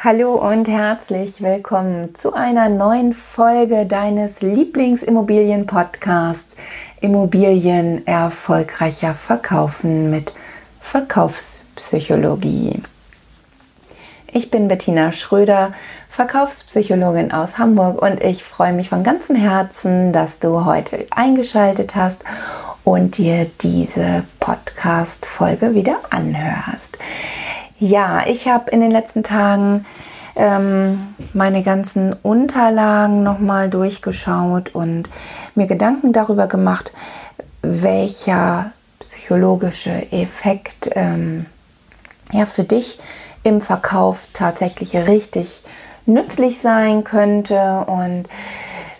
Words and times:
Hallo 0.00 0.34
und 0.34 0.68
herzlich 0.68 1.42
willkommen 1.42 2.14
zu 2.14 2.32
einer 2.32 2.68
neuen 2.68 3.12
Folge 3.12 3.84
deines 3.84 4.42
Lieblingsimmobilien-Podcasts 4.42 6.54
Immobilien 7.00 8.06
erfolgreicher 8.06 9.14
verkaufen 9.14 10.08
mit 10.08 10.32
Verkaufspsychologie. 10.80 12.80
Ich 14.32 14.52
bin 14.52 14.68
Bettina 14.68 15.10
Schröder, 15.10 15.72
Verkaufspsychologin 16.10 17.32
aus 17.32 17.58
Hamburg 17.58 18.00
und 18.00 18.22
ich 18.22 18.44
freue 18.44 18.74
mich 18.74 18.90
von 18.90 19.02
ganzem 19.02 19.34
Herzen, 19.34 20.12
dass 20.12 20.38
du 20.38 20.64
heute 20.64 21.08
eingeschaltet 21.10 21.96
hast 21.96 22.22
und 22.84 23.18
dir 23.18 23.50
diese 23.60 24.22
Podcast-Folge 24.38 25.74
wieder 25.74 25.96
anhörst. 26.10 26.98
Ja, 27.80 28.26
ich 28.26 28.48
habe 28.48 28.70
in 28.72 28.80
den 28.80 28.90
letzten 28.90 29.22
Tagen 29.22 29.86
ähm, 30.34 31.14
meine 31.32 31.62
ganzen 31.62 32.12
Unterlagen 32.12 33.22
nochmal 33.22 33.70
durchgeschaut 33.70 34.74
und 34.74 35.08
mir 35.54 35.66
Gedanken 35.66 36.12
darüber 36.12 36.48
gemacht, 36.48 36.92
welcher 37.62 38.72
psychologische 38.98 40.10
Effekt 40.10 40.90
ähm, 40.94 41.46
ja, 42.32 42.46
für 42.46 42.64
dich 42.64 42.98
im 43.44 43.60
Verkauf 43.60 44.28
tatsächlich 44.32 44.96
richtig 44.96 45.62
nützlich 46.04 46.58
sein 46.58 47.04
könnte. 47.04 47.84
Und 47.86 48.28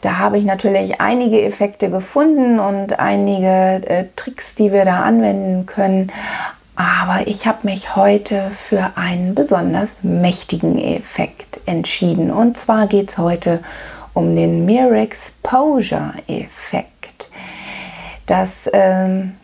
da 0.00 0.18
habe 0.18 0.38
ich 0.38 0.44
natürlich 0.44 1.00
einige 1.00 1.42
Effekte 1.42 1.90
gefunden 1.90 2.60
und 2.60 3.00
einige 3.00 3.82
äh, 3.88 4.04
Tricks, 4.14 4.54
die 4.54 4.72
wir 4.72 4.84
da 4.84 5.00
anwenden 5.00 5.66
können. 5.66 6.12
Aber 6.80 7.26
ich 7.26 7.46
habe 7.46 7.58
mich 7.64 7.94
heute 7.94 8.50
für 8.50 8.92
einen 8.94 9.34
besonders 9.34 10.02
mächtigen 10.02 10.78
Effekt 10.78 11.60
entschieden. 11.66 12.30
Und 12.30 12.56
zwar 12.56 12.86
geht 12.86 13.10
es 13.10 13.18
heute 13.18 13.62
um 14.14 14.34
den 14.34 14.64
Mere 14.64 14.98
Exposure 14.98 16.14
Effekt. 16.26 17.28
Das 18.24 18.66
ähm, 18.72 19.36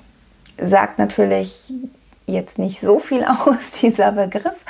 sagt 0.57 0.99
natürlich 0.99 1.75
jetzt 2.25 2.59
nicht 2.59 2.81
so 2.81 2.99
viel 2.99 3.23
aus, 3.47 3.73
dieser 3.83 4.13
Begriff. 4.13 4.65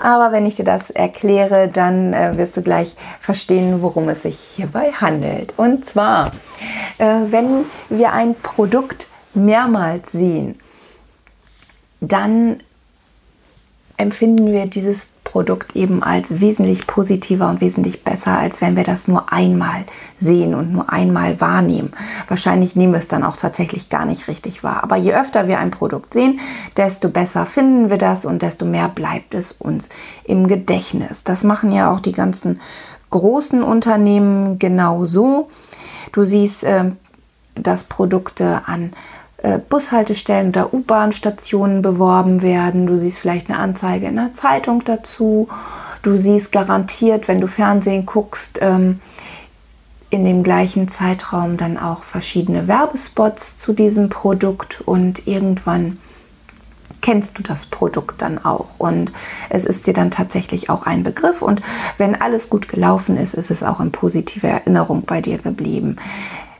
Aber 0.00 0.32
wenn 0.32 0.46
ich 0.46 0.54
dir 0.54 0.64
das 0.64 0.88
erkläre, 0.88 1.68
dann 1.68 2.14
äh, 2.14 2.38
wirst 2.38 2.56
du 2.56 2.62
gleich 2.62 2.96
verstehen, 3.20 3.82
worum 3.82 4.08
es 4.08 4.22
sich 4.22 4.38
hierbei 4.56 4.90
handelt. 4.90 5.52
Und 5.58 5.86
zwar, 5.86 6.28
äh, 6.96 7.04
wenn 7.28 7.66
wir 7.90 8.14
ein 8.14 8.34
Produkt 8.36 9.06
mehrmals 9.34 10.12
sehen, 10.12 10.58
dann 12.00 12.58
empfinden 13.96 14.52
wir 14.52 14.66
dieses 14.66 15.08
Produkt 15.24 15.74
eben 15.74 16.02
als 16.02 16.40
wesentlich 16.40 16.86
positiver 16.86 17.48
und 17.50 17.60
wesentlich 17.60 18.04
besser, 18.04 18.38
als 18.38 18.60
wenn 18.60 18.76
wir 18.76 18.84
das 18.84 19.08
nur 19.08 19.32
einmal 19.32 19.84
sehen 20.16 20.54
und 20.54 20.72
nur 20.72 20.90
einmal 20.92 21.40
wahrnehmen. 21.40 21.92
Wahrscheinlich 22.28 22.76
nehmen 22.76 22.92
wir 22.92 23.00
es 23.00 23.08
dann 23.08 23.24
auch 23.24 23.36
tatsächlich 23.36 23.88
gar 23.88 24.04
nicht 24.04 24.28
richtig 24.28 24.62
wahr. 24.62 24.82
Aber 24.82 24.96
je 24.96 25.14
öfter 25.14 25.48
wir 25.48 25.58
ein 25.58 25.70
Produkt 25.70 26.14
sehen, 26.14 26.40
desto 26.76 27.08
besser 27.08 27.44
finden 27.44 27.90
wir 27.90 27.98
das 27.98 28.24
und 28.24 28.42
desto 28.42 28.64
mehr 28.64 28.88
bleibt 28.88 29.34
es 29.34 29.52
uns 29.52 29.88
im 30.24 30.46
Gedächtnis. 30.46 31.24
Das 31.24 31.42
machen 31.42 31.72
ja 31.72 31.90
auch 31.90 32.00
die 32.00 32.12
ganzen 32.12 32.60
großen 33.10 33.62
Unternehmen 33.62 34.58
genauso. 34.58 35.50
Du 36.12 36.24
siehst, 36.24 36.64
äh, 36.64 36.92
dass 37.54 37.84
Produkte 37.84 38.62
an 38.66 38.92
Bushaltestellen 39.68 40.48
oder 40.48 40.72
U-Bahn-Stationen 40.72 41.82
beworben 41.82 42.42
werden. 42.42 42.86
Du 42.86 42.96
siehst 42.96 43.18
vielleicht 43.18 43.48
eine 43.48 43.58
Anzeige 43.58 44.06
in 44.06 44.16
der 44.16 44.32
Zeitung 44.32 44.82
dazu. 44.84 45.48
Du 46.02 46.16
siehst 46.16 46.52
garantiert, 46.52 47.28
wenn 47.28 47.40
du 47.40 47.48
Fernsehen 47.48 48.06
guckst, 48.06 48.58
ähm, 48.62 49.00
in 50.10 50.24
dem 50.24 50.42
gleichen 50.42 50.88
Zeitraum 50.88 51.56
dann 51.56 51.78
auch 51.78 52.04
verschiedene 52.04 52.68
Werbespots 52.68 53.58
zu 53.58 53.72
diesem 53.72 54.08
Produkt 54.08 54.80
und 54.86 55.26
irgendwann 55.26 55.98
kennst 57.02 57.38
du 57.38 57.42
das 57.42 57.66
Produkt 57.66 58.22
dann 58.22 58.44
auch 58.44 58.78
und 58.78 59.12
es 59.50 59.64
ist 59.64 59.86
dir 59.86 59.94
dann 59.94 60.10
tatsächlich 60.10 60.70
auch 60.70 60.84
ein 60.84 61.02
Begriff 61.02 61.42
und 61.42 61.60
wenn 61.98 62.20
alles 62.20 62.48
gut 62.48 62.68
gelaufen 62.68 63.16
ist, 63.16 63.34
ist 63.34 63.50
es 63.50 63.62
auch 63.62 63.80
in 63.80 63.92
positiver 63.92 64.48
Erinnerung 64.48 65.02
bei 65.02 65.20
dir 65.20 65.38
geblieben. 65.38 65.96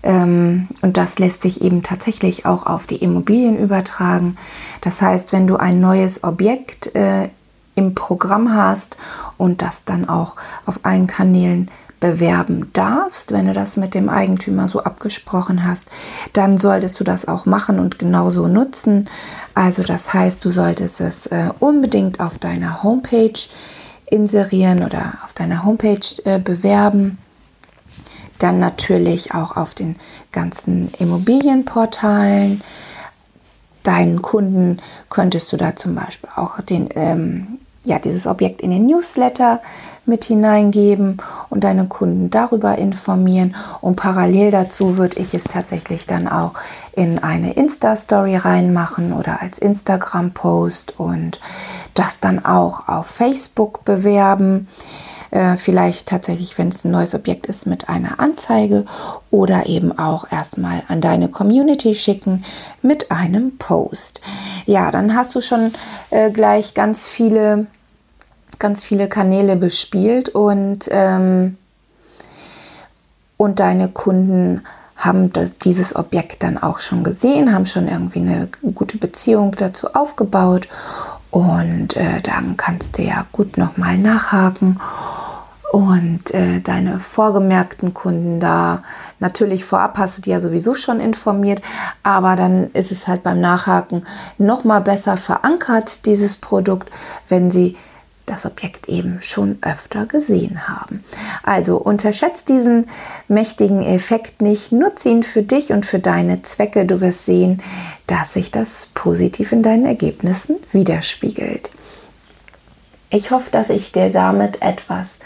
Ähm, 0.03 0.69
und 0.83 0.97
das 0.97 1.19
lässt 1.19 1.43
sich 1.43 1.63
eben 1.63 1.83
tatsächlich 1.83 2.47
auch 2.47 2.67
auf 2.67 2.87
die 2.87 2.97
Immobilien 2.97 3.59
übertragen. 3.59 4.37
Das 4.81 5.03
heißt, 5.03 5.33
wenn 5.33 5.47
du 5.47 5.57
ein 5.57 5.81
neues 5.81 6.25
Objekt 6.25 6.95
äh, 6.95 7.29
im 7.75 7.95
Programm 7.95 8.55
hast 8.55 8.97
und 9.37 9.63
das 9.63 9.85
dann 9.85 10.09
auch 10.09 10.37
auf 10.65 10.81
allen 10.83 11.07
Kanälen 11.07 11.71
bewerben 12.01 12.71
darfst, 12.73 13.33
wenn 13.33 13.47
du 13.47 13.53
das 13.53 13.77
mit 13.77 13.95
dem 13.95 14.09
Eigentümer 14.09 14.69
so 14.69 14.83
abgesprochen 14.83 15.65
hast, 15.65 15.89
dann 16.33 16.59
solltest 16.59 17.01
du 17.01 17.05
das 17.05 17.27
auch 17.27 17.47
machen 17.47 17.79
und 17.79 17.99
genauso 17.99 18.49
nutzen. 18.49 19.07
Also 19.55 19.83
das 19.83 20.13
heißt, 20.13 20.45
du 20.45 20.51
solltest 20.51 21.01
es 21.01 21.27
äh, 21.27 21.51
unbedingt 21.59 22.21
auf 22.21 22.39
deiner 22.39 22.83
Homepage 22.83 23.39
inserieren 24.07 24.85
oder 24.85 25.15
auf 25.25 25.33
deiner 25.33 25.65
Homepage 25.65 26.07
äh, 26.25 26.39
bewerben 26.39 27.19
dann 28.39 28.59
natürlich 28.59 29.35
auch 29.35 29.57
auf 29.57 29.75
den 29.75 29.97
ganzen 30.33 30.93
Immobilienportalen. 30.99 32.63
Deinen 33.83 34.23
Kunden 34.23 34.79
könntest 35.09 35.53
du 35.53 35.57
da 35.57 35.77
zum 35.77 35.95
Beispiel 35.95 36.31
auch 36.35 36.61
den, 36.61 36.89
ähm, 36.95 37.59
ja, 37.85 37.99
dieses 37.99 38.27
Objekt 38.27 38.61
in 38.61 38.71
den 38.71 38.87
Newsletter 38.87 39.61
mit 40.07 40.25
hineingeben 40.25 41.19
und 41.51 41.65
deine 41.65 41.87
Kunden 41.87 42.31
darüber 42.31 42.79
informieren. 42.79 43.57
Und 43.81 43.97
parallel 43.97 44.51
dazu 44.51 44.99
würde 44.99 45.19
ich 45.19 45.35
es 45.35 45.45
tatsächlich 45.45 46.07
dann 46.07 46.29
auch 46.29 46.53
in 46.93 47.19
eine 47.19 47.53
Insta-Story 47.53 48.37
reinmachen 48.37 49.13
oder 49.13 49.43
als 49.43 49.59
Instagram-Post 49.59 50.99
und 50.99 51.41
das 51.95 52.21
dann 52.21 52.45
auch 52.45 52.89
auf 52.89 53.07
Facebook 53.07 53.85
bewerben. 53.85 54.69
Äh, 55.31 55.57
vielleicht 55.57 56.09
tatsächlich, 56.09 56.57
wenn 56.59 56.69
es 56.69 56.85
ein 56.85 56.91
neues 56.91 57.15
Objekt 57.15 57.47
ist, 57.47 57.67
mit 57.67 57.89
einer 57.89 58.21
Anzeige 58.21 58.85
oder 59.31 59.67
eben 59.67 59.99
auch 59.99 60.31
erstmal 60.31 60.83
an 60.89 61.01
deine 61.01 61.29
Community 61.29 61.95
schicken 61.95 62.45
mit 62.83 63.11
einem 63.11 63.59
Post. 63.59 64.21
Ja, 64.67 64.91
dann 64.91 65.15
hast 65.15 65.35
du 65.35 65.41
schon 65.41 65.73
äh, 66.11 66.31
gleich 66.31 66.75
ganz 66.75 67.07
viele, 67.07 67.67
ganz 68.59 68.85
viele 68.85 69.09
Kanäle 69.09 69.57
bespielt 69.57 70.29
und, 70.29 70.89
ähm, 70.91 71.57
und 73.37 73.61
deine 73.61 73.89
Kunden 73.89 74.63
haben 74.97 75.33
das, 75.33 75.59
dieses 75.59 75.95
Objekt 75.95 76.43
dann 76.43 76.57
auch 76.57 76.81
schon 76.81 77.05
gesehen, 77.05 77.53
haben 77.53 77.67
schon 77.67 77.87
irgendwie 77.87 78.21
eine 78.21 78.49
gute 78.75 78.97
Beziehung 78.97 79.55
dazu 79.57 79.93
aufgebaut 79.93 80.69
und 81.31 81.97
äh, 81.97 82.23
dann 82.23 82.57
kannst 82.57 82.97
du 82.97 83.03
ja 83.03 83.27
gut 83.33 83.59
nochmal 83.59 83.99
nachhaken 83.99 84.81
und 85.73 86.33
äh, 86.33 86.61
deine 86.61 86.99
vorgemerkten 86.99 87.95
Kunden 87.95 88.41
da. 88.41 88.83
Natürlich 89.19 89.65
vorab 89.65 89.99
hast 89.99 90.19
du 90.19 90.23
die 90.23 90.31
ja 90.31 90.41
sowieso 90.41 90.75
schon 90.75 91.01
informiert, 91.01 91.63
aber 92.03 92.37
dann 92.37 92.71
ist 92.73 92.93
es 92.93 93.07
halt 93.07 93.23
beim 93.23 93.41
Nachhaken 93.41 94.07
noch 94.39 94.65
mal 94.65 94.81
besser 94.81 95.17
verankert, 95.17 96.07
dieses 96.07 96.37
Produkt, 96.37 96.91
wenn 97.29 97.51
sie 97.51 97.77
das 98.27 98.45
Objekt 98.45 98.89
eben 98.89 99.21
schon 99.23 99.59
öfter 99.63 100.05
gesehen 100.05 100.69
haben. 100.69 101.05
Also 101.45 101.77
unterschätzt 101.77 102.49
diesen 102.49 102.89
mächtigen 103.29 103.83
Effekt 103.83 104.43
nicht, 104.43 104.73
nutze 104.73 105.09
ihn 105.09 105.23
für 105.23 105.43
dich 105.43 105.71
und 105.73 105.87
für 105.87 106.01
deine 106.01 106.43
Zwecke. 106.43 106.85
Du 106.85 107.01
wirst 107.01 107.25
sehen, 107.25 107.63
dass 108.09 108.35
sich 108.35 108.51
das 108.51 108.91
positiv 108.95 109.53
in 109.53 109.63
deinen 109.63 109.87
Ergebnissen 109.87 110.57
widerspiegelt. 110.73 111.71
Ich 113.11 113.31
hoffe, 113.31 113.51
dass 113.53 113.71
ich 113.71 113.93
dir 113.93 114.11
damit 114.11 114.61
etwas 114.61 115.21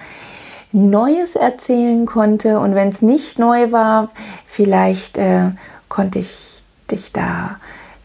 Neues 0.73 1.37
erzählen 1.37 2.07
konnte. 2.07 2.61
Und 2.61 2.75
wenn 2.75 2.89
es 2.89 3.03
nicht 3.03 3.39
neu 3.39 3.73
war, 3.73 4.11
vielleicht 4.45 5.19
äh, 5.19 5.51
konnte 5.89 6.19
ich 6.19 6.63
dich 6.91 7.13
da 7.13 7.57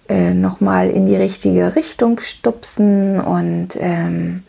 äh, 0.10 0.34
nochmal 0.34 0.90
in 0.90 1.06
die 1.06 1.16
richtige 1.16 1.76
Richtung 1.76 2.20
stupsen. 2.20 3.20
Und 3.20 3.70
ähm, 3.80 4.44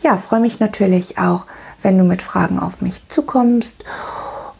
ja, 0.00 0.16
freue 0.16 0.40
mich 0.40 0.60
natürlich 0.60 1.18
auch, 1.18 1.46
wenn 1.82 1.98
du 1.98 2.04
mit 2.04 2.22
Fragen 2.22 2.58
auf 2.58 2.80
mich 2.80 3.08
zukommst 3.08 3.84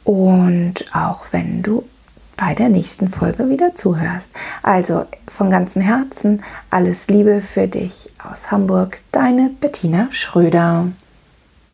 und 0.05 0.85
auch 0.95 1.27
wenn 1.33 1.63
du 1.63 1.85
bei 2.37 2.55
der 2.55 2.71
nächsten 2.71 3.09
Folge 3.09 3.51
wieder 3.51 3.75
zuhörst. 3.75 4.31
Also 4.63 5.05
von 5.29 5.51
ganzem 5.51 5.83
Herzen 5.83 6.43
alles 6.71 7.09
Liebe 7.09 7.43
für 7.43 7.69
dich 7.69 8.11
aus 8.19 8.51
Hamburg, 8.51 9.03
deine 9.13 9.51
Bettina 9.61 10.09
Schröder. 10.11 10.87